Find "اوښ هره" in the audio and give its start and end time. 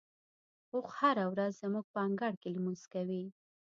0.73-1.25